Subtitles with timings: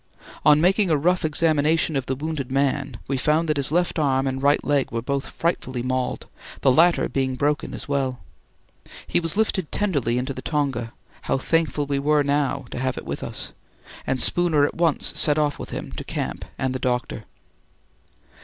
[0.43, 4.25] On making a rough examination of the wounded man, we found that his left arm
[4.25, 6.25] and right leg were both frightfully mauled,
[6.61, 8.19] the latter being broken as well.
[9.05, 13.05] He was lifted tenderly into the tonga how thankful we now were to have it
[13.05, 13.53] with us!
[14.07, 17.25] and Spooner at once set off with him to camp and the doctor.